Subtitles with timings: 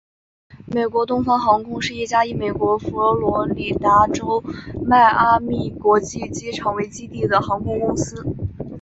[0.65, 4.43] 美国东方航空是一家以美国佛罗里达州
[4.83, 8.25] 迈阿密国际机场为基地的航空公司。